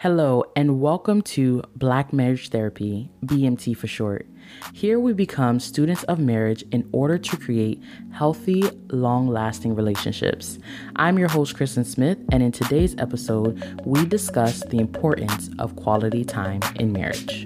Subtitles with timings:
[0.00, 4.26] Hello, and welcome to Black Marriage Therapy, BMT for short.
[4.72, 10.58] Here we become students of marriage in order to create healthy, long lasting relationships.
[10.96, 16.24] I'm your host, Kristen Smith, and in today's episode, we discuss the importance of quality
[16.24, 17.44] time in marriage.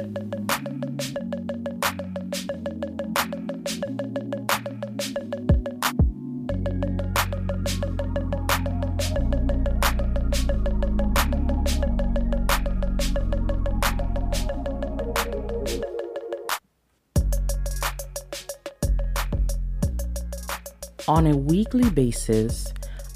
[21.25, 22.71] On a weekly basis,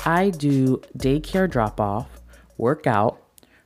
[0.06, 2.22] I do daycare drop off,
[2.56, 3.20] work out,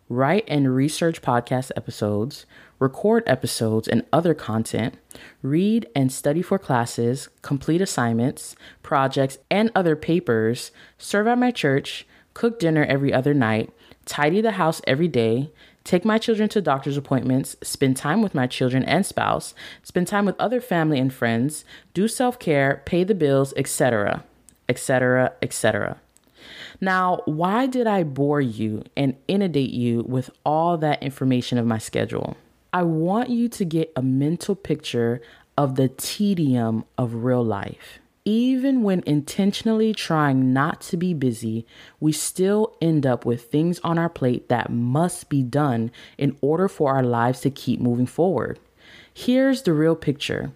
[0.08, 2.44] write and research podcast episodes,
[2.80, 4.94] record episodes and other content,
[5.42, 12.04] read and study for classes, complete assignments, projects, and other papers, serve at my church,
[12.34, 13.72] cook dinner every other night,
[14.06, 15.52] tidy the house every day,
[15.84, 20.26] take my children to doctor's appointments, spend time with my children and spouse, spend time
[20.26, 24.24] with other family and friends, do self care, pay the bills, etc.,
[24.72, 25.98] etc., etc.
[26.80, 31.78] Now, why did I bore you and inundate you with all that information of my
[31.78, 32.36] schedule?
[32.72, 35.20] I want you to get a mental picture
[35.58, 37.98] of the tedium of real life.
[38.24, 41.66] Even when intentionally trying not to be busy,
[42.00, 46.66] we still end up with things on our plate that must be done in order
[46.68, 48.58] for our lives to keep moving forward.
[49.12, 50.52] Here's the real picture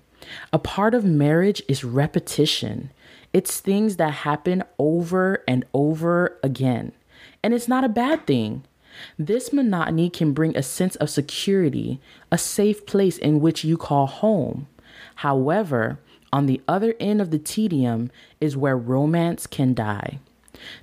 [0.52, 2.90] a part of marriage is repetition,
[3.32, 6.92] it's things that happen over and over again.
[7.42, 8.64] And it's not a bad thing.
[9.18, 12.00] This monotony can bring a sense of security,
[12.32, 14.68] a safe place in which you call home.
[15.16, 15.98] However,
[16.32, 18.10] on the other end of the tedium
[18.40, 20.18] is where romance can die.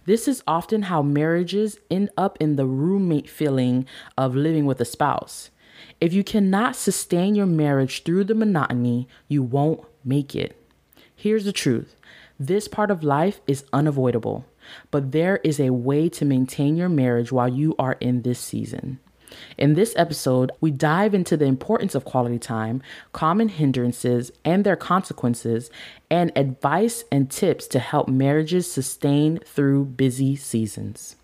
[0.05, 3.85] This is often how marriages end up in the roommate feeling
[4.17, 5.49] of living with a spouse.
[5.99, 10.55] If you cannot sustain your marriage through the monotony, you won't make it.
[11.15, 11.95] Here's the truth
[12.47, 14.45] this part of life is unavoidable,
[14.91, 18.99] but there is a way to maintain your marriage while you are in this season.
[19.57, 22.81] In this episode, we dive into the importance of quality time,
[23.11, 25.69] common hindrances and their consequences,
[26.09, 31.15] and advice and tips to help marriages sustain through busy seasons.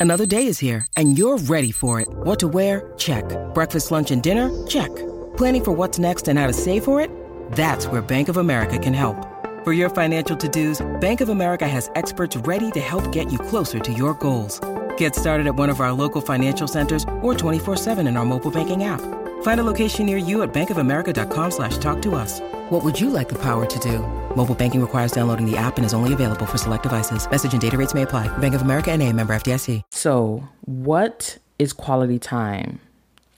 [0.00, 2.08] Another day is here, and you're ready for it.
[2.08, 2.92] What to wear?
[2.96, 3.24] Check.
[3.54, 4.50] Breakfast, lunch, and dinner?
[4.66, 4.94] Check.
[5.36, 7.10] Planning for what's next and how to save for it?
[7.52, 9.33] That's where Bank of America can help.
[9.64, 13.78] For your financial to-dos, Bank of America has experts ready to help get you closer
[13.78, 14.60] to your goals.
[14.98, 18.84] Get started at one of our local financial centers or 24-7 in our mobile banking
[18.84, 19.00] app.
[19.40, 22.40] Find a location near you at bankofamerica.com slash talk to us.
[22.68, 24.00] What would you like the power to do?
[24.36, 27.26] Mobile banking requires downloading the app and is only available for select devices.
[27.30, 28.28] Message and data rates may apply.
[28.36, 29.80] Bank of America and a member FDIC.
[29.92, 32.80] So what is quality time?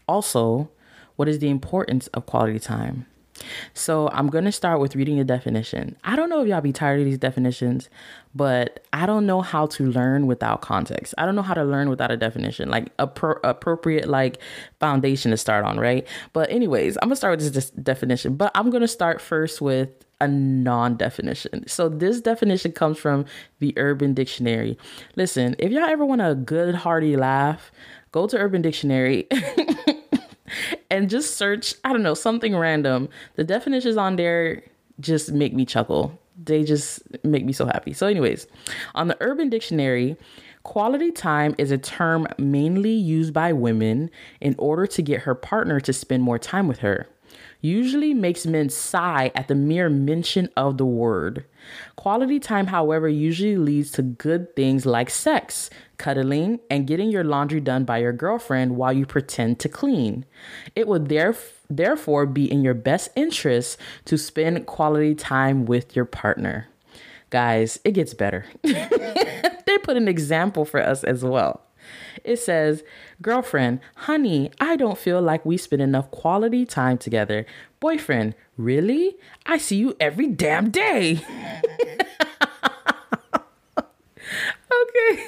[0.09, 0.71] Also,
[1.15, 3.07] what is the importance of quality time?
[3.75, 5.97] So I'm going to start with reading a definition.
[6.05, 7.89] I don't know if y'all be tired of these definitions,
[8.34, 11.15] but I don't know how to learn without context.
[11.19, 14.39] I don't know how to learn without a definition, like a pro- appropriate like
[14.81, 16.06] foundation to start on, right?
[16.33, 19.61] But anyways, I'm going to start with this definition, but I'm going to start first
[19.61, 19.91] with
[20.21, 21.66] a non definition.
[21.69, 23.27] So, this definition comes from
[23.59, 24.78] the Urban Dictionary.
[25.15, 27.71] Listen, if y'all ever want a good, hearty laugh,
[28.12, 29.27] go to Urban Dictionary
[30.91, 33.09] and just search, I don't know, something random.
[33.35, 34.63] The definitions on there
[35.01, 36.19] just make me chuckle.
[36.43, 37.93] They just make me so happy.
[37.93, 38.47] So, anyways,
[38.95, 40.17] on the Urban Dictionary,
[40.63, 44.11] quality time is a term mainly used by women
[44.41, 47.07] in order to get her partner to spend more time with her
[47.61, 51.45] usually makes men sigh at the mere mention of the word.
[51.97, 57.60] Quality time, however, usually leads to good things like sex, cuddling, and getting your laundry
[57.60, 60.25] done by your girlfriend while you pretend to clean.
[60.75, 66.04] It would therefore therefore be in your best interest to spend quality time with your
[66.04, 66.69] partner.
[67.31, 68.47] Guys, it gets better.
[68.62, 71.66] they put an example for us as well.
[72.25, 72.82] It says,
[73.22, 77.47] Girlfriend, honey, I don't feel like we spend enough quality time together.
[77.80, 79.16] Boyfriend, really?
[79.45, 81.21] I see you every damn day.
[83.78, 85.27] okay.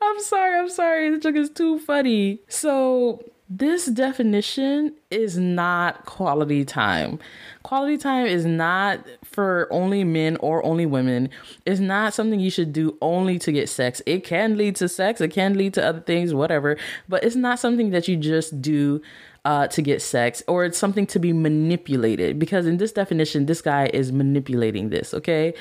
[0.00, 1.10] I'm sorry, I'm sorry.
[1.10, 2.40] The joke is too funny.
[2.48, 3.24] So,
[3.58, 7.18] this definition is not quality time.
[7.62, 11.28] Quality time is not for only men or only women.
[11.66, 14.00] It's not something you should do only to get sex.
[14.06, 16.78] It can lead to sex, it can lead to other things, whatever,
[17.10, 19.02] but it's not something that you just do
[19.44, 23.60] uh, to get sex or it's something to be manipulated because in this definition, this
[23.60, 25.52] guy is manipulating this, okay?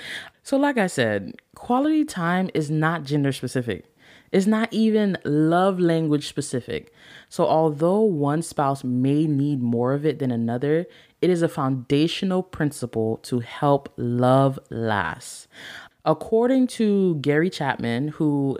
[0.44, 3.91] So, like I said, quality time is not gender specific.
[4.31, 6.94] It's not even love language specific.
[7.30, 10.86] So, although one spouse may need more of it than another,
[11.22, 15.48] it is a foundational principle to help love last.
[16.06, 18.57] According to Gary Chapman, who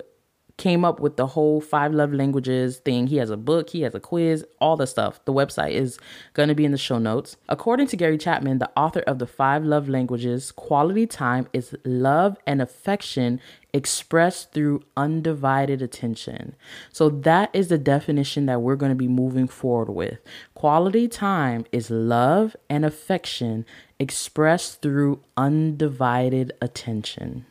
[0.62, 3.08] came up with the whole five love languages thing.
[3.08, 5.20] He has a book, he has a quiz, all the stuff.
[5.26, 5.98] The website is
[6.34, 7.36] going to be in the show notes.
[7.50, 12.38] According to Gary Chapman, the author of the five love languages, quality time is love
[12.46, 13.42] and affection
[13.74, 16.56] expressed through undivided attention.
[16.92, 20.20] So that is the definition that we're going to be moving forward with.
[20.54, 23.66] Quality time is love and affection
[24.00, 27.46] expressed through undivided attention.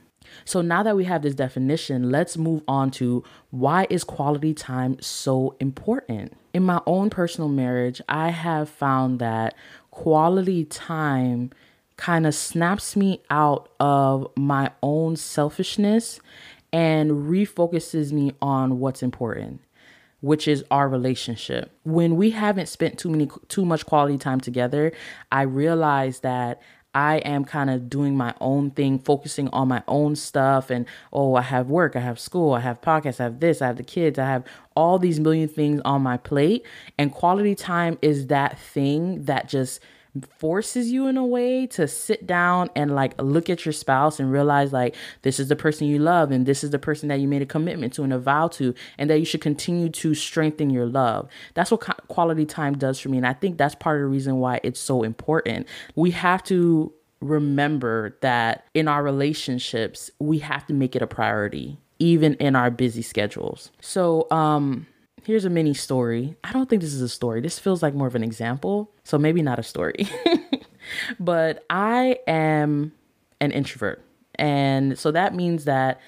[0.45, 5.01] So now that we have this definition, let's move on to why is quality time
[5.01, 6.37] so important?
[6.53, 9.55] In my own personal marriage, I have found that
[9.91, 11.51] quality time
[12.01, 16.19] kind of snaps me out of my own selfishness
[16.73, 19.61] and refocuses me on what's important
[20.23, 21.71] which is our relationship.
[21.83, 24.93] When we haven't spent too many too much quality time together,
[25.33, 26.61] I realize that
[26.93, 30.71] I am kind of doing my own thing, focusing on my own stuff.
[30.71, 33.69] And oh, I have work, I have school, I have podcasts, I have this, I
[33.69, 34.45] have the kids, I have
[34.75, 36.67] all these million things on my plate.
[36.99, 39.81] And quality time is that thing that just
[40.39, 44.33] forces you in a way to sit down and like look at your spouse and
[44.33, 47.29] realize like this is the person you love and this is the person that you
[47.29, 50.71] made a commitment to and a vow to and that you should continue to strengthen
[50.71, 51.29] your love.
[51.55, 54.39] That's what quality time does for me and i think that's part of the reason
[54.39, 55.67] why it's so important.
[55.95, 61.79] We have to remember that in our relationships we have to make it a priority
[61.99, 63.71] even in our busy schedules.
[63.81, 64.87] So um
[65.25, 66.37] here's a mini story.
[66.45, 67.41] I don't think this is a story.
[67.41, 68.91] This feels like more of an example.
[69.05, 70.09] So maybe not a story.
[71.21, 72.93] but I am
[73.41, 74.05] an introvert.
[74.37, 76.01] And so that means that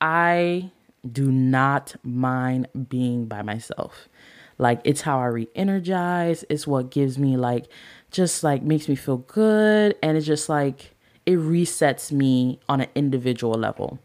[0.00, 0.70] I
[1.10, 4.08] do not mind being by myself.
[4.58, 6.44] Like it's how I re-energize.
[6.48, 7.66] It's what gives me like
[8.10, 10.94] just like makes me feel good and it's just like
[11.26, 13.98] it resets me on an individual level.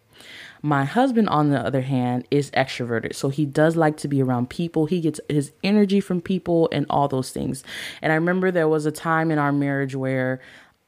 [0.65, 3.13] My husband, on the other hand, is extroverted.
[3.13, 4.88] So he does like to be around people.
[4.88, 7.63] He gets his energy from people and all those things.
[8.01, 10.41] And I remember there was a time in our marriage where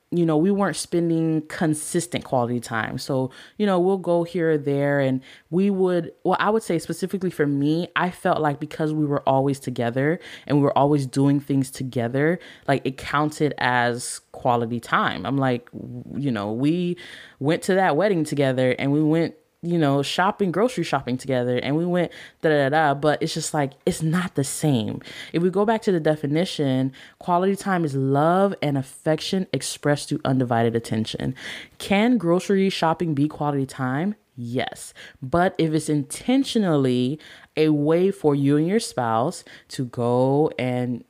[0.09, 2.97] you know, we weren't spending consistent quality time.
[2.97, 6.79] So, you know, we'll go here or there and we would, well, I would say
[6.79, 11.05] specifically for me, I felt like because we were always together and we were always
[11.05, 12.39] doing things together,
[12.69, 15.25] like it counted as quality time.
[15.25, 15.67] I'm like,
[16.15, 16.95] you know, we
[17.39, 21.75] went to that wedding together and we went you know, shopping, grocery shopping together, and
[21.75, 22.11] we went
[22.41, 22.93] da da da.
[22.93, 25.01] But it's just like it's not the same.
[25.33, 30.21] If we go back to the definition, quality time is love and affection expressed through
[30.25, 31.35] undivided attention.
[31.79, 34.15] Can grocery shopping be quality time?
[34.35, 34.93] Yes.
[35.21, 37.19] But if it's intentionally
[37.55, 41.03] a way for you and your spouse to go and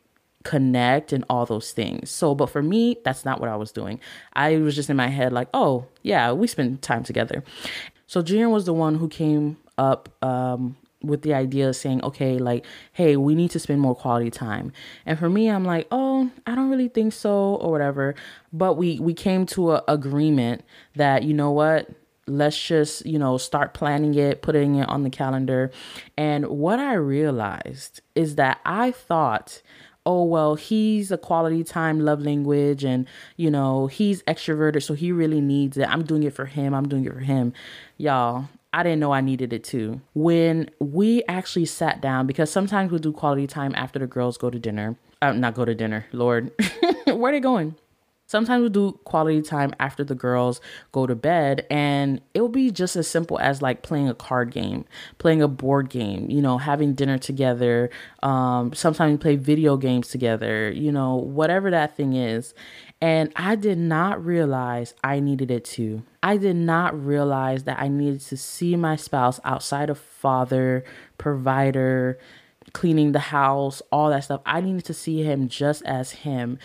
[0.47, 2.09] connect and all those things.
[2.09, 3.99] So, but for me, that's not what I was doing.
[4.31, 7.43] I was just in my head like, oh, yeah, we spend time together.
[8.07, 12.37] So Junior was the one who came up um, with the idea of saying, okay,
[12.37, 14.71] like, hey, we need to spend more quality time.
[15.05, 18.15] And for me, I'm like, oh, I don't really think so, or whatever.
[18.51, 20.63] But we we came to a agreement
[20.95, 21.89] that you know what,
[22.27, 25.71] let's just you know start planning it, putting it on the calendar.
[26.17, 29.61] And what I realized is that I thought
[30.07, 35.11] oh well he's a quality time love language and you know he's extroverted so he
[35.11, 37.53] really needs it i'm doing it for him i'm doing it for him
[37.97, 40.01] y'all I didn't know I needed it too.
[40.13, 44.51] When we actually sat down, because sometimes we'll do quality time after the girls go
[44.51, 44.95] to dinner.
[45.21, 46.51] Uh, not go to dinner, Lord.
[47.07, 47.75] Where they going?
[48.27, 50.59] Sometimes we'll do quality time after the girls
[50.91, 54.83] go to bed, and it'll be just as simple as like playing a card game,
[55.17, 57.89] playing a board game, you know, having dinner together.
[58.21, 62.53] Um, sometimes we play video games together, you know, whatever that thing is.
[62.99, 66.03] And I did not realize I needed it too.
[66.21, 70.83] I did not realize that I needed to see my spouse outside of father,
[71.17, 72.17] provider,
[72.73, 74.41] cleaning the house, all that stuff.
[74.45, 76.59] I needed to see him just as him.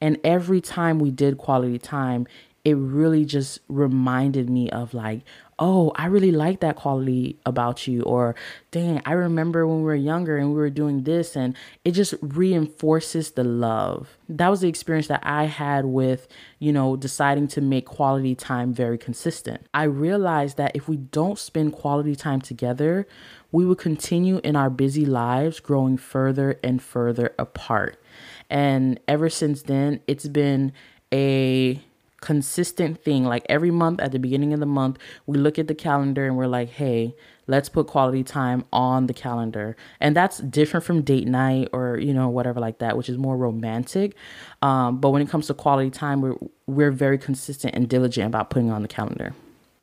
[0.00, 2.26] And every time we did quality time,
[2.64, 5.22] it really just reminded me of like,
[5.58, 8.02] oh, I really like that quality about you.
[8.02, 8.34] Or,
[8.72, 12.14] dang, I remember when we were younger and we were doing this, and it just
[12.20, 14.18] reinforces the love.
[14.28, 16.26] That was the experience that I had with,
[16.58, 19.64] you know, deciding to make quality time very consistent.
[19.72, 23.06] I realized that if we don't spend quality time together,
[23.52, 28.02] we will continue in our busy lives growing further and further apart.
[28.50, 30.72] And ever since then, it's been
[31.12, 31.80] a
[32.20, 33.24] consistent thing.
[33.24, 36.36] Like every month at the beginning of the month, we look at the calendar and
[36.36, 37.14] we're like, hey,
[37.46, 39.76] let's put quality time on the calendar.
[40.00, 43.36] And that's different from date night or, you know, whatever like that, which is more
[43.36, 44.16] romantic.
[44.62, 46.36] Um, but when it comes to quality time, we're,
[46.66, 49.34] we're very consistent and diligent about putting on the calendar.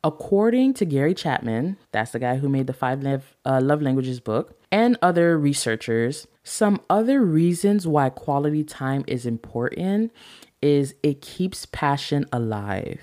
[0.04, 4.20] According to Gary Chapman, that's the guy who made the Five Love, uh, Love Languages
[4.20, 10.12] book, and other researchers, some other reasons why quality time is important
[10.60, 13.00] is it keeps passion alive.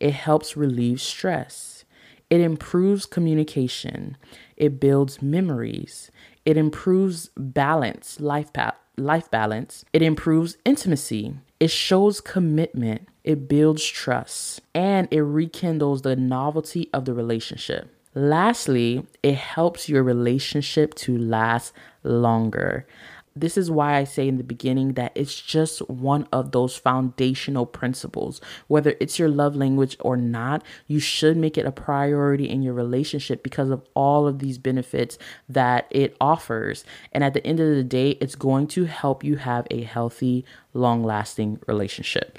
[0.00, 1.84] It helps relieve stress.
[2.30, 4.16] It improves communication.
[4.56, 6.12] It builds memories.
[6.44, 8.50] It improves balance, life,
[8.96, 9.84] life balance.
[9.92, 11.34] It improves intimacy.
[11.58, 13.08] It shows commitment.
[13.28, 14.62] It builds trust.
[14.74, 17.94] And it rekindles the novelty of the relationship.
[18.14, 22.86] Lastly, it helps your relationship to last longer.
[23.36, 27.66] This is why I say in the beginning that it's just one of those foundational
[27.66, 28.40] principles.
[28.66, 32.74] Whether it's your love language or not, you should make it a priority in your
[32.74, 35.18] relationship because of all of these benefits
[35.48, 36.84] that it offers.
[37.12, 40.44] And at the end of the day, it's going to help you have a healthy,
[40.72, 42.38] long lasting relationship.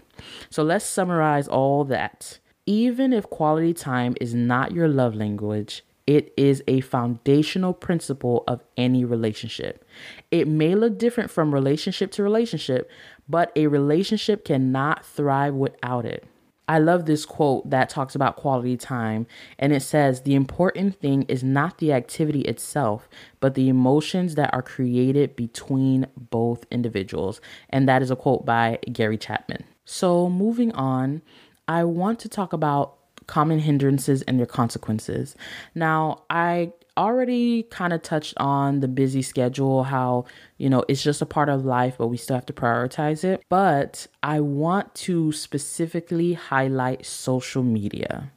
[0.49, 2.39] So let's summarize all that.
[2.65, 8.63] Even if quality time is not your love language, it is a foundational principle of
[8.75, 9.85] any relationship.
[10.31, 12.89] It may look different from relationship to relationship,
[13.27, 16.25] but a relationship cannot thrive without it.
[16.67, 19.27] I love this quote that talks about quality time,
[19.59, 23.07] and it says, The important thing is not the activity itself,
[23.39, 27.39] but the emotions that are created between both individuals.
[27.69, 29.63] And that is a quote by Gary Chapman.
[29.85, 31.21] So, moving on,
[31.67, 32.98] I want to talk about
[33.29, 35.35] common hindrances and their consequences.
[35.75, 40.25] Now, I already kind of touched on the busy schedule, how,
[40.57, 43.43] you know, it's just a part of life, but we still have to prioritize it.
[43.47, 48.31] But I want to specifically highlight social media.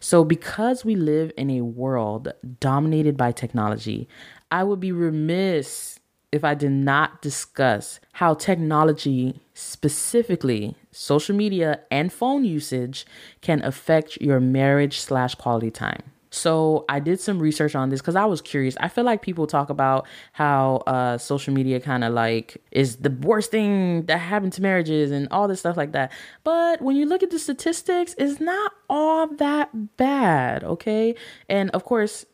[0.00, 4.06] So, because we live in a world dominated by technology,
[4.50, 5.95] I would be remiss
[6.36, 13.06] if I did not discuss how technology, specifically social media and phone usage,
[13.40, 16.02] can affect your marriage slash quality time.
[16.30, 18.76] So I did some research on this because I was curious.
[18.78, 23.10] I feel like people talk about how uh, social media kind of like is the
[23.10, 26.12] worst thing that happened to marriages and all this stuff like that.
[26.44, 31.14] But when you look at the statistics, it's not all that bad, okay?
[31.48, 32.26] And of course,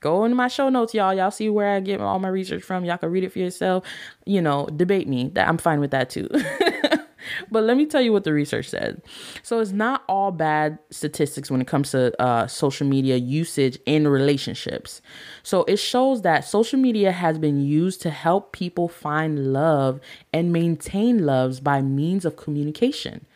[0.00, 1.14] Go into my show notes, y'all.
[1.14, 2.84] Y'all see where I get all my research from.
[2.84, 3.84] Y'all can read it for yourself.
[4.26, 5.30] You know, debate me.
[5.34, 6.28] That I'm fine with that too.
[7.50, 9.02] but let me tell you what the research said.
[9.42, 14.06] So it's not all bad statistics when it comes to uh, social media usage in
[14.08, 15.00] relationships.
[15.42, 20.00] So it shows that social media has been used to help people find love
[20.32, 23.26] and maintain loves by means of communication.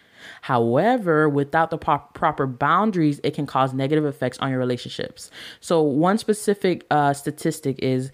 [0.42, 5.30] However, without the proper boundaries, it can cause negative effects on your relationships.
[5.60, 8.10] So, one specific uh, statistic is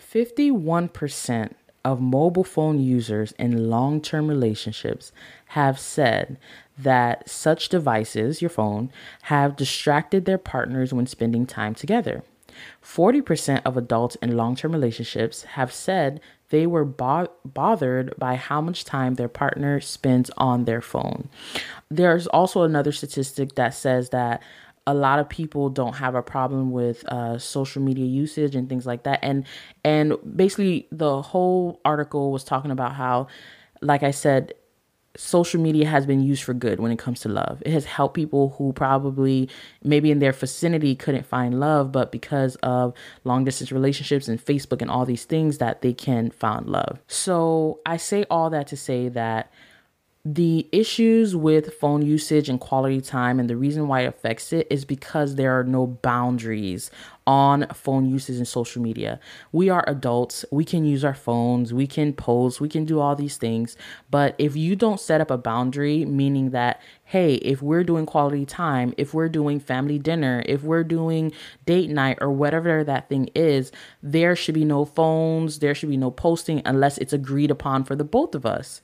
[0.00, 1.52] 51%
[1.84, 5.12] of mobile phone users in long term relationships
[5.48, 6.38] have said
[6.78, 8.90] that such devices, your phone,
[9.24, 12.22] have distracted their partners when spending time together.
[12.82, 18.60] 40% of adults in long term relationships have said they were bo- bothered by how
[18.60, 21.28] much time their partner spends on their phone.
[21.90, 24.42] There's also another statistic that says that
[24.86, 28.86] a lot of people don't have a problem with uh, social media usage and things
[28.86, 29.44] like that and
[29.84, 33.26] and basically the whole article was talking about how
[33.82, 34.54] like i said
[35.16, 37.62] social media has been used for good when it comes to love.
[37.64, 39.48] It has helped people who probably
[39.82, 42.94] maybe in their vicinity couldn't find love, but because of
[43.24, 47.00] long distance relationships and Facebook and all these things that they can find love.
[47.06, 49.50] So I say all that to say that
[50.24, 54.66] the issues with phone usage and quality time and the reason why it affects it
[54.70, 56.90] is because there are no boundaries
[57.26, 59.18] on phone usage and social media.
[59.52, 60.44] We are adults.
[60.50, 61.74] We can use our phones.
[61.74, 62.60] We can post.
[62.60, 63.76] We can do all these things.
[64.10, 68.46] But if you don't set up a boundary, meaning that, hey, if we're doing quality
[68.46, 71.32] time, if we're doing family dinner, if we're doing
[71.64, 75.58] date night or whatever that thing is, there should be no phones.
[75.58, 78.80] There should be no posting unless it's agreed upon for the both of us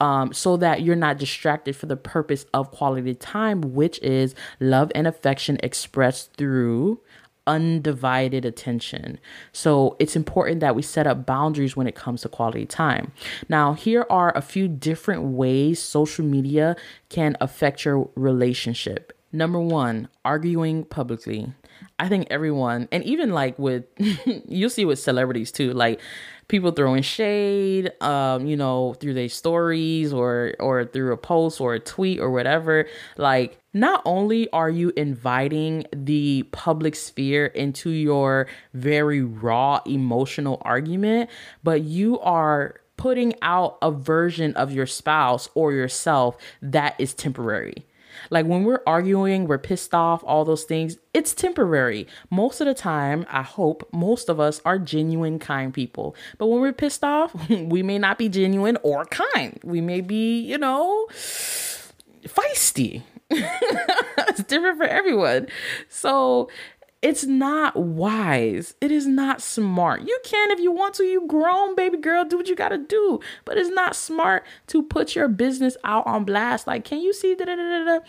[0.00, 4.92] um, so that you're not distracted for the purpose of quality time, which is love
[4.94, 7.00] and affection expressed through
[7.46, 9.18] undivided attention.
[9.52, 13.12] So it's important that we set up boundaries when it comes to quality time.
[13.48, 16.76] Now, here are a few different ways social media
[17.08, 19.12] can affect your relationship.
[19.32, 21.52] Number one, arguing publicly.
[21.98, 23.84] I think everyone, and even like with,
[24.48, 26.00] you'll see with celebrities too, like
[26.48, 31.74] people throwing shade, um, you know, through their stories or or through a post or
[31.74, 32.86] a tweet or whatever.
[33.16, 41.28] Like, not only are you inviting the public sphere into your very raw emotional argument,
[41.62, 47.86] but you are putting out a version of your spouse or yourself that is temporary.
[48.30, 52.06] Like when we're arguing, we're pissed off, all those things, it's temporary.
[52.30, 56.16] Most of the time, I hope most of us are genuine, kind people.
[56.38, 59.60] But when we're pissed off, we may not be genuine or kind.
[59.62, 63.02] We may be, you know, feisty.
[63.30, 65.48] it's different for everyone.
[65.88, 66.48] So
[67.02, 68.74] it's not wise.
[68.80, 70.02] It is not smart.
[70.02, 71.04] You can if you want to.
[71.04, 72.24] You grown, baby girl.
[72.24, 73.20] Do what you gotta do.
[73.44, 76.66] But it's not smart to put your business out on blast.
[76.66, 77.34] Like, can you see?
[77.34, 78.04] Da-da-da-da-da?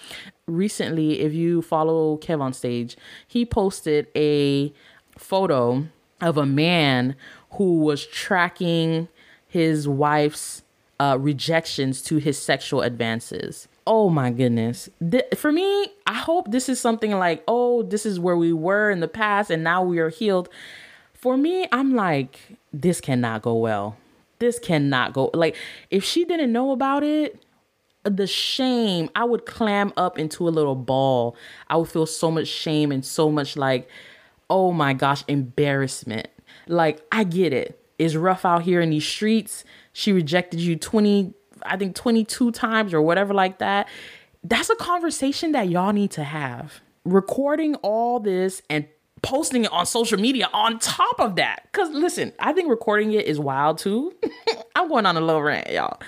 [0.47, 2.95] Recently, if you follow Kevonstage,
[3.27, 4.73] he posted a
[5.17, 5.87] photo
[6.21, 7.15] of a man
[7.51, 9.09] who was tracking
[9.47, 10.63] his wife's
[10.99, 14.89] uh, rejections to his sexual advances oh my goodness.
[14.99, 18.91] Th- for me, I hope this is something like, oh, this is where we were
[18.91, 20.49] in the past and now we are healed.
[21.13, 22.39] For me, I'm like,
[22.71, 23.97] this cannot go well.
[24.39, 25.31] This cannot go.
[25.33, 25.55] Like,
[25.89, 27.41] if she didn't know about it,
[28.03, 31.35] the shame, I would clam up into a little ball.
[31.69, 33.89] I would feel so much shame and so much like,
[34.49, 36.27] oh my gosh, embarrassment.
[36.67, 37.81] Like, I get it.
[37.97, 39.63] It's rough out here in these streets.
[39.93, 41.33] She rejected you 20
[41.69, 43.87] I think 22 times or whatever like that.
[44.43, 46.81] That's a conversation that y'all need to have.
[47.03, 48.87] Recording all this and
[49.21, 51.67] posting it on social media on top of that.
[51.71, 54.13] Cause listen, I think recording it is wild too.
[54.75, 55.99] I'm going on a little rant, y'all.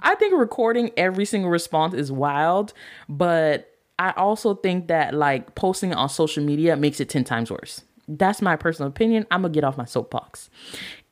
[0.00, 2.72] I think recording every single response is wild,
[3.08, 7.50] but I also think that like posting it on social media makes it 10 times
[7.50, 7.82] worse.
[8.06, 9.26] That's my personal opinion.
[9.30, 10.48] I'm gonna get off my soapbox.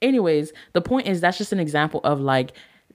[0.01, 2.53] Anyways, the point is that's just an example of like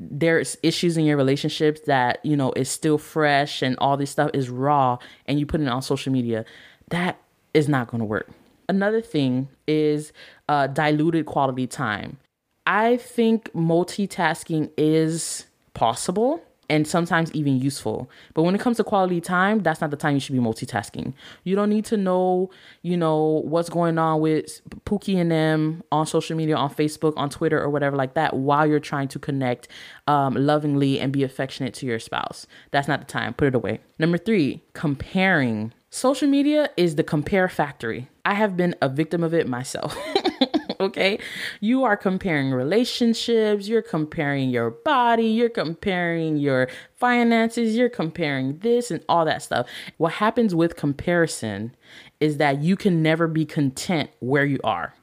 [0.10, 4.32] there's issues in your relationships that you know is still fresh and all this stuff
[4.34, 6.44] is raw and you put it on social media
[6.90, 7.20] that
[7.54, 8.30] is not going to work.
[8.70, 10.14] Another thing is
[10.48, 12.18] uh, diluted quality time.
[12.66, 16.42] I think multitasking is possible
[16.72, 18.10] and sometimes even useful.
[18.34, 21.14] But when it comes to quality time, that's not the time you should be multitasking.
[21.44, 22.50] You don't need to know,
[22.82, 27.30] you know, what's going on with Pookie and them on social media, on Facebook, on
[27.30, 29.68] Twitter, or whatever like that while you're trying to connect
[30.08, 32.48] um, lovingly and be affectionate to your spouse.
[32.72, 33.34] That's not the time.
[33.34, 33.82] Put it away.
[34.00, 35.74] Number three, comparing.
[35.90, 38.08] Social media is the compare factory.
[38.24, 39.98] I have been a victim of it myself.
[40.82, 41.20] okay?
[41.60, 48.92] You are comparing relationships, you're comparing your body, you're comparing your finances, you're comparing this
[48.92, 49.68] and all that stuff.
[49.98, 51.76] What happens with comparison
[52.20, 54.94] is that you can never be content where you are.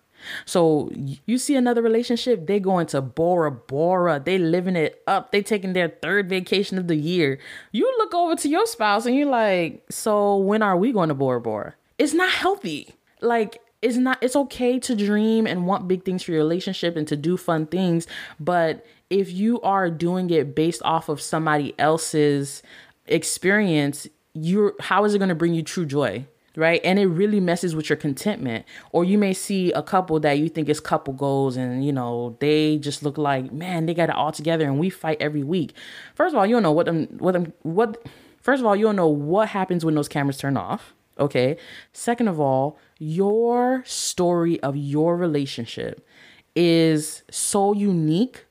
[0.45, 0.91] So
[1.27, 5.73] you see another relationship, they going to Bora Bora, they living it up, they taking
[5.73, 7.39] their third vacation of the year.
[7.73, 11.15] You look over to your spouse and you're like, so when are we going to
[11.15, 11.75] Bora Bora?
[11.99, 12.95] It's not healthy.
[13.21, 17.07] Like it's not it's okay to dream and want big things for your relationship and
[17.07, 18.07] to do fun things
[18.41, 22.63] but if you are doing it based off of somebody else's
[23.07, 26.25] experience you're how is it going to bring you true joy
[26.59, 26.81] right?
[26.83, 28.67] And it really messes with your contentment.
[28.91, 32.37] Or you may see a couple that you think is couple goals and you know
[32.41, 35.73] they just look like man they got it all together and we fight every week.
[36.15, 38.05] First of all you don't know what them what them what
[38.43, 41.57] first of all you don't know what happens when those cameras turn off okay
[41.93, 46.07] second of all your story of your relationship
[46.55, 48.45] is so unique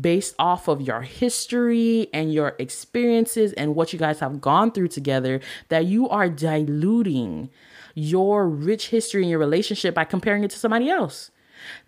[0.00, 4.88] based off of your history and your experiences and what you guys have gone through
[4.88, 7.48] together that you are diluting
[7.94, 11.30] your rich history in your relationship by comparing it to somebody else.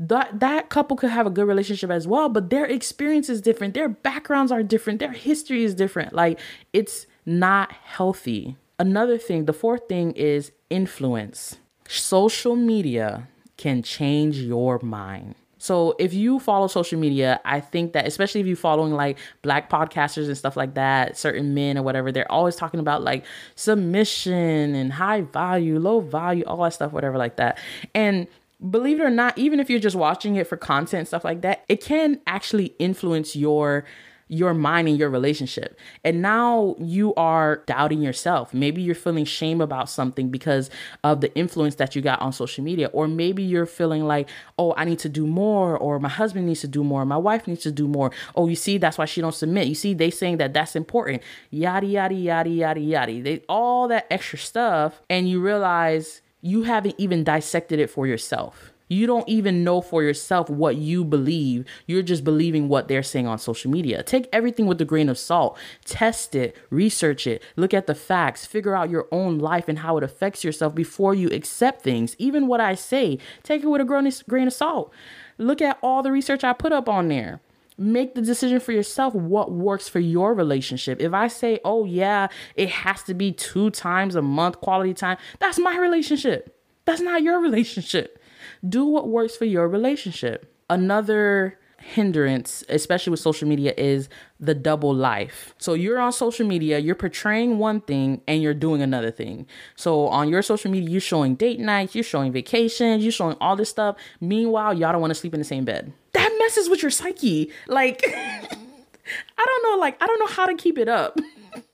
[0.01, 3.75] That that couple could have a good relationship as well, but their experience is different.
[3.75, 4.99] Their backgrounds are different.
[4.99, 6.13] Their history is different.
[6.13, 6.41] Like
[6.73, 8.57] it's not healthy.
[8.81, 15.35] Another thing, the fourth thing is influence social media can change your mind.
[15.59, 19.69] So if you follow social media, I think that especially if you're following like black
[19.69, 24.75] podcasters and stuff like that, certain men or whatever, they're always talking about like submission
[24.75, 27.59] and high value, low value, all that stuff, whatever like that.
[27.95, 28.29] And
[28.71, 31.43] believe it or not, even if you're just watching it for content, and stuff like
[31.43, 33.85] that, it can actually influence your
[34.31, 35.77] your mind and your relationship.
[36.05, 38.55] And now you are doubting yourself.
[38.55, 40.71] Maybe you're feeling shame about something because
[41.03, 42.87] of the influence that you got on social media.
[42.93, 46.61] Or maybe you're feeling like, oh, I need to do more, or my husband needs
[46.61, 48.13] to do more, my wife needs to do more.
[48.37, 49.67] Oh, you see, that's why she don't submit.
[49.67, 51.25] You see, they saying that that's important.
[51.51, 53.23] Yada, yada, yada, yada, yada.
[53.23, 55.03] They all that extra stuff.
[55.11, 60.03] And you realize you haven't even dissected it for yourself You don't even know for
[60.03, 61.65] yourself what you believe.
[61.87, 64.03] You're just believing what they're saying on social media.
[64.03, 65.57] Take everything with a grain of salt.
[65.85, 69.97] Test it, research it, look at the facts, figure out your own life and how
[69.97, 72.17] it affects yourself before you accept things.
[72.19, 74.93] Even what I say, take it with a grain of salt.
[75.39, 77.41] Look at all the research I put up on there
[77.79, 81.01] make the decision for yourself what works for your relationship.
[81.01, 85.17] If I say, oh, yeah, it has to be two times a month quality time,
[85.39, 86.55] that's my relationship.
[86.85, 88.20] That's not your relationship.
[88.67, 90.55] Do what works for your relationship.
[90.69, 95.55] Another hindrance, especially with social media, is the double life.
[95.59, 99.47] So you're on social media, you're portraying one thing and you're doing another thing.
[99.77, 103.57] So on your social media, you're showing date nights, you're showing vacations, you're showing all
[103.57, 103.97] this stuff.
[104.21, 105.93] Meanwhile, y'all don't want to sleep in the same bed.
[106.13, 107.51] That messes with your psyche.
[107.67, 111.19] Like, I don't know, like, I don't know how to keep it up.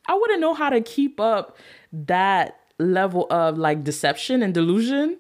[0.07, 1.57] I wouldn't know how to keep up
[1.93, 5.19] that level of like deception and delusion.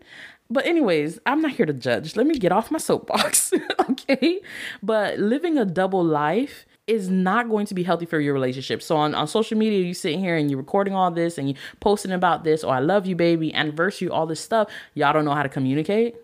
[0.48, 2.16] But, anyways, I'm not here to judge.
[2.16, 3.52] Let me get off my soapbox.
[3.90, 4.40] okay.
[4.82, 8.80] But living a double life is not going to be healthy for your relationship.
[8.80, 11.56] So on, on social media, you sitting here and you're recording all this and you
[11.80, 14.68] posting about this, or oh, I love you, baby, anniversary, all this stuff.
[14.94, 16.14] Y'all don't know how to communicate.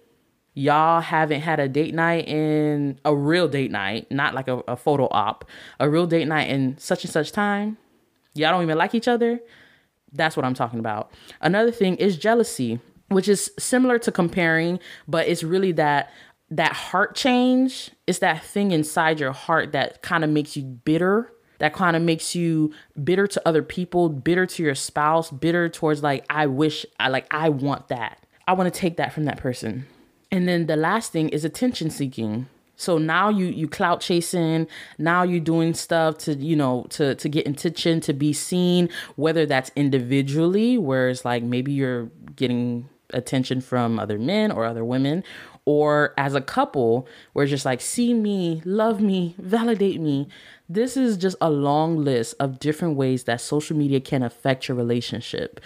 [0.54, 4.76] Y'all haven't had a date night in a real date night, not like a, a
[4.76, 5.46] photo op,
[5.80, 7.78] a real date night in such and such time.
[8.34, 9.40] Y'all don't even like each other.
[10.12, 11.10] That's what I'm talking about.
[11.40, 12.80] Another thing is jealousy
[13.14, 16.10] which is similar to comparing, but it's really that
[16.50, 17.90] that heart change.
[18.06, 21.32] It's that thing inside your heart that kind of makes you bitter.
[21.58, 22.72] That kind of makes you
[23.02, 27.26] bitter to other people, bitter to your spouse, bitter towards like I wish I like
[27.30, 28.18] I want that.
[28.46, 29.86] I want to take that from that person.
[30.30, 32.48] And then the last thing is attention seeking.
[32.76, 34.66] So now you you clout chasing,
[34.98, 39.46] now you're doing stuff to, you know, to to get attention, to be seen, whether
[39.46, 45.24] that's individually, where it's like maybe you're getting attention from other men or other women
[45.64, 50.28] or as a couple where it's just like see me love me validate me.
[50.68, 54.76] This is just a long list of different ways that social media can affect your
[54.76, 55.60] relationship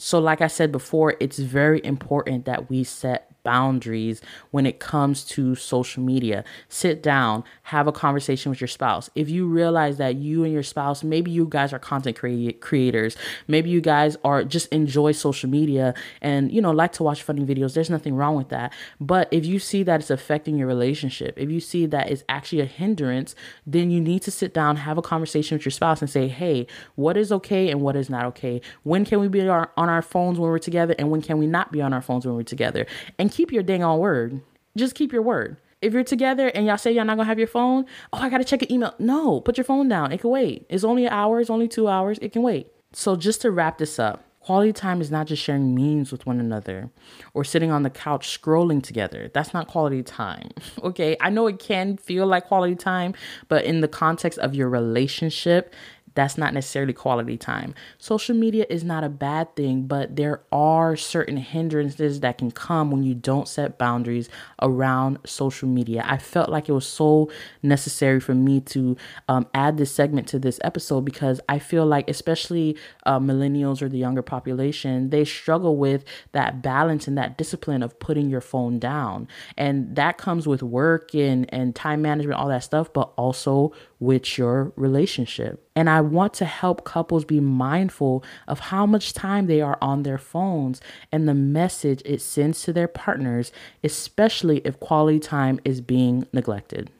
[0.00, 5.24] so like i said before it's very important that we set boundaries when it comes
[5.24, 6.44] to social media.
[6.68, 9.10] Sit down, have a conversation with your spouse.
[9.14, 13.16] If you realize that you and your spouse, maybe you guys are content cre- creators,
[13.48, 17.44] maybe you guys are just enjoy social media and you know like to watch funny
[17.44, 18.72] videos, there's nothing wrong with that.
[19.00, 22.60] But if you see that it's affecting your relationship, if you see that it's actually
[22.60, 23.34] a hindrance,
[23.66, 26.66] then you need to sit down, have a conversation with your spouse and say, "Hey,
[26.94, 28.60] what is okay and what is not okay?
[28.82, 31.72] When can we be on our phones when we're together and when can we not
[31.72, 32.86] be on our phones when we're together?"
[33.18, 34.40] And keep your dang on word.
[34.76, 35.56] Just keep your word.
[35.82, 38.44] If you're together and y'all say y'all not gonna have your phone, oh, I gotta
[38.44, 38.94] check an email.
[38.98, 40.12] No, put your phone down.
[40.12, 40.66] It can wait.
[40.68, 42.18] It's only an hour, it's only two hours.
[42.20, 42.68] It can wait.
[42.92, 46.40] So, just to wrap this up, quality time is not just sharing memes with one
[46.40, 46.90] another
[47.34, 49.30] or sitting on the couch scrolling together.
[49.32, 50.48] That's not quality time.
[50.82, 51.16] Okay.
[51.20, 53.14] I know it can feel like quality time,
[53.48, 55.74] but in the context of your relationship,
[56.14, 57.74] that's not necessarily quality time.
[57.98, 62.90] Social media is not a bad thing, but there are certain hindrances that can come
[62.90, 64.28] when you don't set boundaries
[64.60, 66.04] around social media.
[66.06, 67.30] I felt like it was so
[67.62, 68.96] necessary for me to
[69.28, 73.88] um, add this segment to this episode because I feel like, especially uh, millennials or
[73.88, 78.78] the younger population, they struggle with that balance and that discipline of putting your phone
[78.78, 79.28] down.
[79.56, 84.38] And that comes with work and, and time management, all that stuff, but also with
[84.38, 85.68] your relationship.
[85.76, 90.02] And I want to help couples be mindful of how much time they are on
[90.02, 90.80] their phones
[91.12, 93.52] and the message it sends to their partners,
[93.84, 96.90] especially if quality time is being neglected.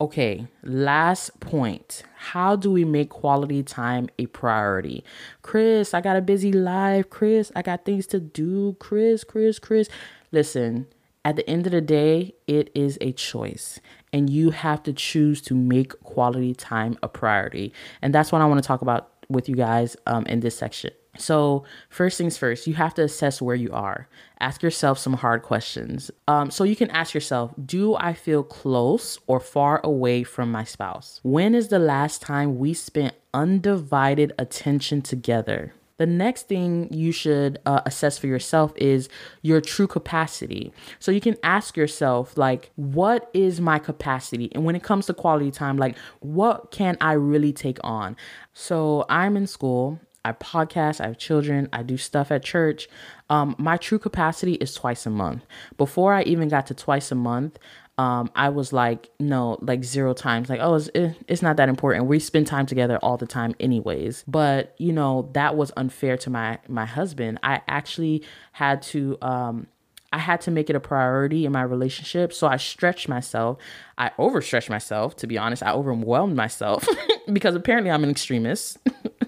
[0.00, 2.04] Okay, last point.
[2.16, 5.04] How do we make quality time a priority?
[5.42, 7.10] Chris, I got a busy life.
[7.10, 8.76] Chris, I got things to do.
[8.80, 9.90] Chris, Chris, Chris.
[10.32, 10.86] Listen,
[11.22, 13.78] at the end of the day, it is a choice,
[14.12, 17.72] and you have to choose to make quality time a priority.
[18.02, 20.90] And that's what I want to talk about with you guys um, in this section.
[21.18, 24.08] So, first things first, you have to assess where you are.
[24.38, 26.10] Ask yourself some hard questions.
[26.28, 30.62] Um, so, you can ask yourself Do I feel close or far away from my
[30.62, 31.20] spouse?
[31.22, 35.74] When is the last time we spent undivided attention together?
[36.00, 39.10] The next thing you should uh, assess for yourself is
[39.42, 40.72] your true capacity.
[40.98, 44.50] So you can ask yourself, like, what is my capacity?
[44.54, 48.16] And when it comes to quality time, like, what can I really take on?
[48.54, 50.00] So I'm in school.
[50.24, 52.88] I podcast, I have children, I do stuff at church.
[53.28, 55.44] Um, my true capacity is twice a month.
[55.76, 57.58] Before I even got to twice a month,
[58.00, 60.88] um, I was like, no, like zero times, like, oh, it's,
[61.28, 62.06] it's not that important.
[62.06, 64.24] We spend time together all the time, anyways.
[64.26, 67.40] But you know, that was unfair to my my husband.
[67.42, 69.66] I actually had to um,
[70.14, 72.32] I had to make it a priority in my relationship.
[72.32, 73.58] So I stretched myself.
[73.98, 75.62] I overstretched myself, to be honest.
[75.62, 76.88] I overwhelmed myself
[77.32, 78.78] because apparently I'm an extremist.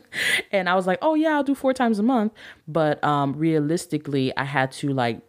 [0.50, 2.32] and I was like, oh, yeah, I'll do four times a month.
[2.66, 5.20] But um, realistically, I had to like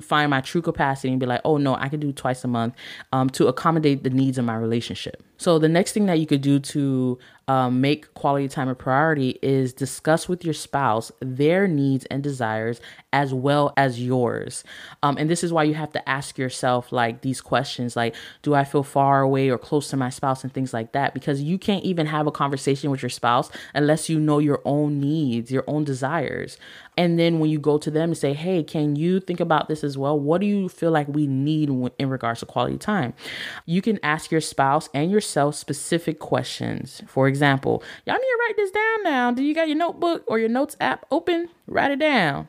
[0.00, 2.74] find my true capacity and be like, oh no, I can do twice a month
[3.12, 5.22] um, to accommodate the needs of my relationship.
[5.36, 9.38] So the next thing that you could do to um, make quality time a priority
[9.42, 12.80] is discuss with your spouse their needs and desires
[13.12, 14.64] as well as yours.
[15.02, 18.54] Um, and this is why you have to ask yourself like these questions like, do
[18.54, 21.14] I feel far away or close to my spouse and things like that?
[21.14, 25.00] Because you can't even have a conversation with your spouse unless you know your own
[25.00, 26.58] needs, your own desires.
[26.98, 29.84] And then when you go to them and say, hey, can you think about this
[29.84, 30.18] as well?
[30.18, 33.14] What do you feel like we need in regards to quality time?
[33.66, 37.00] You can ask your spouse and yourself specific questions.
[37.06, 39.30] For example, example, y'all need to write this down now.
[39.30, 41.48] Do you got your notebook or your notes app open?
[41.68, 42.48] Write it down.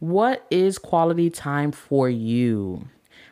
[0.00, 2.88] What is quality time for you?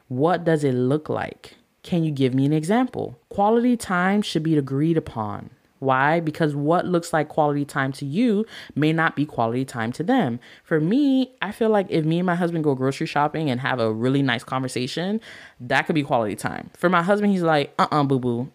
[0.09, 1.56] What does it look like?
[1.82, 3.18] Can you give me an example?
[3.28, 5.50] Quality time should be agreed upon.
[5.78, 6.20] Why?
[6.20, 10.40] Because what looks like quality time to you may not be quality time to them.
[10.64, 13.78] For me, I feel like if me and my husband go grocery shopping and have
[13.78, 15.20] a really nice conversation,
[15.60, 16.70] that could be quality time.
[16.76, 18.52] For my husband, he's like, uh uh-uh, uh boo boo.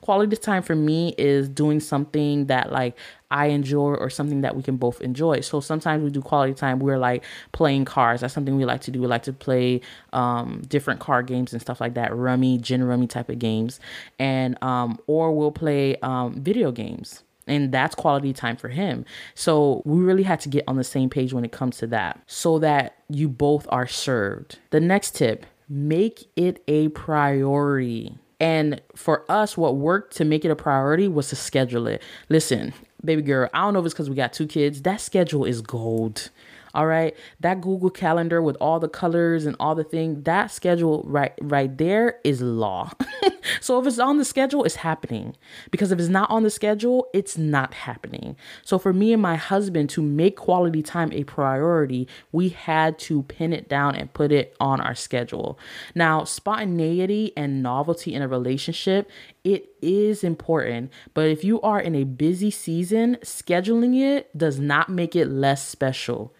[0.00, 2.96] quality time for me is doing something that like
[3.30, 5.40] I enjoy or something that we can both enjoy.
[5.40, 6.78] So sometimes we do quality time.
[6.78, 8.22] We're like playing cards.
[8.22, 9.00] That's something we like to do.
[9.00, 9.80] We like to play
[10.12, 13.80] um, different card games and stuff like that, rummy, gin rummy type of games,
[14.18, 17.22] and um, or we'll play um, video games.
[17.46, 19.06] And that's quality time for him.
[19.34, 22.20] So we really had to get on the same page when it comes to that
[22.26, 24.58] so that you both are served.
[24.68, 28.18] The next tip make it a priority.
[28.40, 32.02] And for us, what worked to make it a priority was to schedule it.
[32.28, 32.72] Listen,
[33.04, 34.82] baby girl, I don't know if it's because we got two kids.
[34.82, 36.30] That schedule is gold.
[36.74, 37.16] All right.
[37.40, 41.76] That Google Calendar with all the colors and all the thing, that schedule right right
[41.76, 42.92] there is law.
[43.60, 45.36] so if it's on the schedule, it's happening.
[45.70, 48.36] Because if it's not on the schedule, it's not happening.
[48.62, 53.22] So for me and my husband to make quality time a priority, we had to
[53.24, 55.58] pin it down and put it on our schedule.
[55.94, 59.10] Now, spontaneity and novelty in a relationship,
[59.44, 64.88] it is important, but if you are in a busy season, scheduling it does not
[64.88, 66.34] make it less special.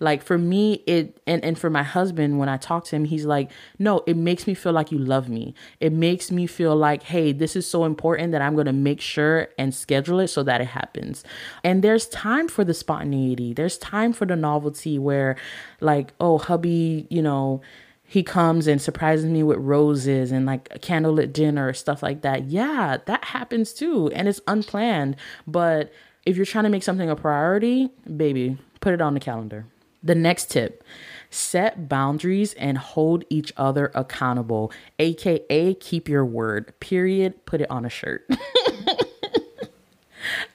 [0.00, 3.24] Like for me, it and and for my husband, when I talk to him, he's
[3.24, 5.54] like, no, it makes me feel like you love me.
[5.80, 9.48] It makes me feel like, hey, this is so important that I'm gonna make sure
[9.58, 11.24] and schedule it so that it happens.
[11.64, 13.52] And there's time for the spontaneity.
[13.52, 15.36] There's time for the novelty where,
[15.80, 17.62] like, oh, hubby, you know
[18.10, 22.46] he comes and surprises me with roses and like a candlelit dinner stuff like that.
[22.46, 24.10] Yeah, that happens too.
[24.14, 25.14] And it's unplanned.
[25.46, 25.92] But
[26.24, 29.66] if you're trying to make something a priority, baby, put it on the calendar.
[30.02, 30.84] The next tip
[31.30, 36.72] set boundaries and hold each other accountable, aka keep your word.
[36.80, 37.44] Period.
[37.46, 38.26] Put it on a shirt.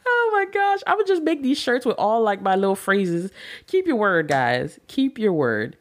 [0.05, 3.31] oh my gosh, I would just make these shirts with all like my little phrases.
[3.67, 4.79] Keep your word, guys.
[4.87, 5.77] Keep your word.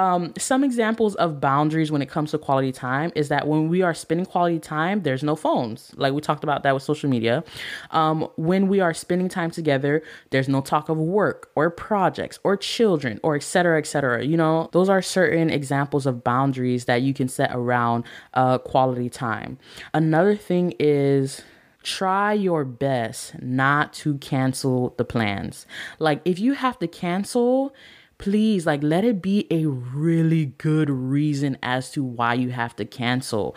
[0.00, 3.82] Um, some examples of boundaries when it comes to quality time is that when we
[3.82, 5.92] are spending quality time, there's no phones.
[5.94, 7.44] Like we talked about that with social media.
[7.90, 12.56] Um, when we are spending time together, there's no talk of work or projects or
[12.56, 13.76] children or etc.
[13.76, 14.24] etc.
[14.24, 19.10] You know, those are certain examples of boundaries that you can set around uh, quality
[19.10, 19.58] time.
[19.92, 21.42] Another thing is
[21.82, 25.66] try your best not to cancel the plans.
[25.98, 27.74] Like if you have to cancel,
[28.20, 32.84] please like let it be a really good reason as to why you have to
[32.84, 33.56] cancel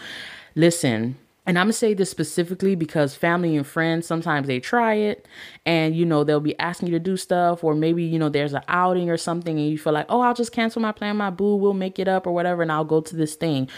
[0.56, 5.28] listen and I'm gonna say this specifically because family and friends sometimes they try it
[5.65, 8.54] and you know they'll be asking you to do stuff, or maybe you know there's
[8.54, 11.30] an outing or something and you feel like, oh, I'll just cancel my plan, my
[11.30, 13.69] boo, we'll make it up or whatever, and I'll go to this thing.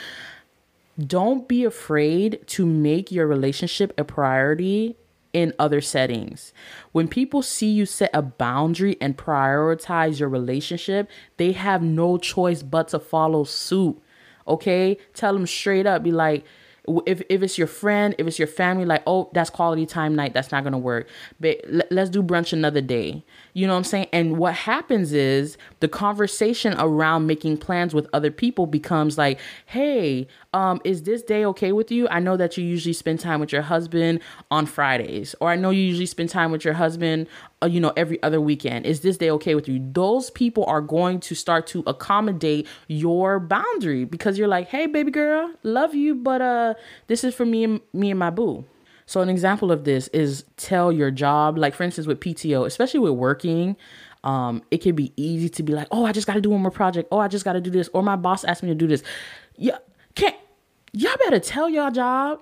[0.99, 4.95] Don't be afraid to make your relationship a priority
[5.35, 6.53] in other settings.
[6.93, 12.63] When people see you set a boundary and prioritize your relationship, they have no choice
[12.63, 14.01] but to follow suit.
[14.47, 14.97] Okay?
[15.13, 16.45] Tell them straight up, be like,
[17.05, 20.33] if, if it's your friend, if it's your family, like, oh, that's quality time night,
[20.33, 21.09] that's not gonna work.
[21.39, 23.25] But let's do brunch another day.
[23.53, 24.07] You know what I'm saying?
[24.13, 30.27] And what happens is the conversation around making plans with other people becomes like, hey,
[30.55, 32.07] um, is this day okay with you?
[32.07, 35.69] I know that you usually spend time with your husband on Fridays, or I know
[35.69, 37.27] you usually spend time with your husband,
[37.61, 38.85] uh, you know, every other weekend.
[38.85, 39.77] Is this day okay with you?
[39.91, 45.11] Those people are going to start to accommodate your boundary because you're like, hey, baby
[45.11, 46.73] girl, love you, but uh,
[47.07, 48.65] this is for me and me and my boo.
[49.07, 53.01] So an example of this is tell your job, like for instance with PTO, especially
[53.01, 53.75] with working,
[54.23, 56.61] Um, it can be easy to be like, oh, I just got to do one
[56.61, 57.09] more project.
[57.11, 57.89] Oh, I just got to do this.
[57.93, 59.03] Or my boss asked me to do this.
[59.55, 59.77] Yeah,
[60.15, 60.35] can't.
[60.95, 62.39] Y'all better tell y'all job.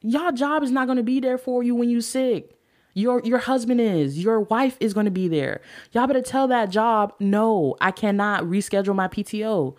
[0.00, 2.58] Y'all job is not gonna be there for you when you sick.
[2.94, 5.60] Your your husband is, your wife is gonna be there.
[5.92, 9.76] Y'all better tell that job, no, I cannot reschedule my PTO.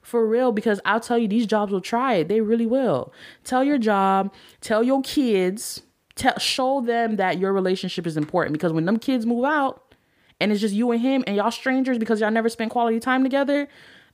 [0.00, 2.28] For real, because I'll tell you, these jobs will try it.
[2.28, 3.12] They really will.
[3.44, 5.82] Tell your job, tell your kids,
[6.14, 8.54] tell show them that your relationship is important.
[8.54, 9.94] Because when them kids move out
[10.40, 13.22] and it's just you and him and y'all strangers because y'all never spent quality time
[13.22, 13.68] together,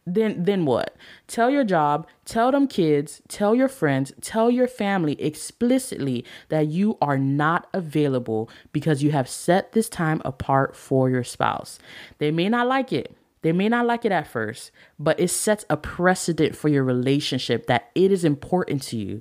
[0.07, 0.97] then then what?
[1.27, 6.97] Tell your job, tell them kids, tell your friends, tell your family explicitly that you
[7.03, 11.79] are not available because you have set this time apart for your spouse.
[12.19, 13.17] They may not like it.
[13.43, 17.67] They may not like it at first, but it sets a precedent for your relationship
[17.67, 19.21] that it is important to you.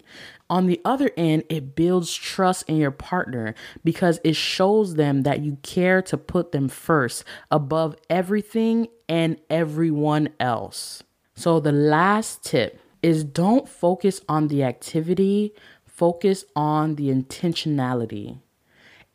[0.49, 5.41] On the other end, it builds trust in your partner because it shows them that
[5.41, 11.04] you care to put them first above everything and everyone else.
[11.36, 15.54] So, the last tip is don't focus on the activity,
[15.86, 18.39] focus on the intentionality.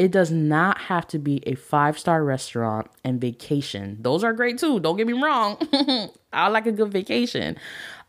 [0.01, 3.99] It does not have to be a five star restaurant and vacation.
[4.01, 4.81] Those are great too.
[4.81, 5.59] Don't get me wrong.
[6.33, 7.59] I like a good vacation.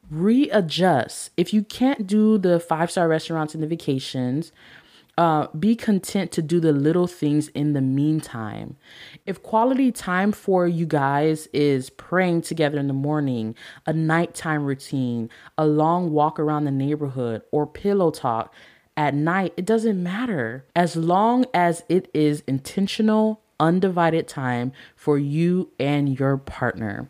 [0.09, 1.31] Readjust.
[1.35, 4.53] If you can't do the five star restaurants and the vacations,
[5.17, 8.77] uh, be content to do the little things in the meantime.
[9.25, 13.53] If quality time for you guys is praying together in the morning,
[13.85, 18.53] a nighttime routine, a long walk around the neighborhood, or pillow talk,
[18.97, 20.65] at night, it doesn't matter.
[20.75, 27.09] As long as it is intentional, undivided time for you and your partner.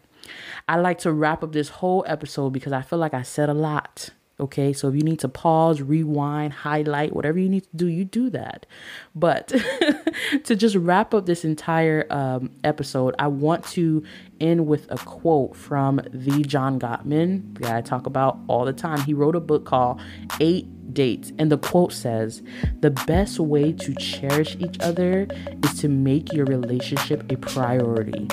[0.67, 3.53] I like to wrap up this whole episode because I feel like I said a
[3.53, 4.09] lot.
[4.39, 8.03] Okay, so if you need to pause, rewind, highlight, whatever you need to do, you
[8.03, 8.65] do that.
[9.13, 9.47] But
[10.45, 14.03] to just wrap up this entire um, episode, I want to
[14.41, 18.73] end with a quote from the John Gottman, the guy I talk about all the
[18.73, 19.01] time.
[19.01, 20.01] He wrote a book called
[20.39, 21.31] Eight dates.
[21.37, 22.41] And the quote says,
[22.79, 25.27] The best way to cherish each other
[25.63, 28.27] is to make your relationship a priority.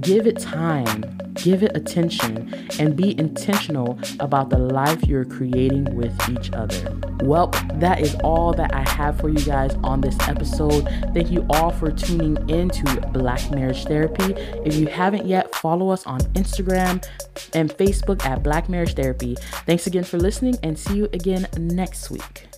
[0.00, 6.16] Give it time, give it attention, and be intentional about the life you're creating with
[6.28, 6.96] each other.
[7.22, 10.84] Well, that is all that I have for you guys on this episode.
[11.14, 14.34] Thank you all for tuning in to Black Marriage Therapy.
[14.64, 17.04] If you haven't yet, follow us on Instagram
[17.54, 19.36] and Facebook at Black Marriage Therapy.
[19.66, 22.53] Thanks again for listening and see you again next week.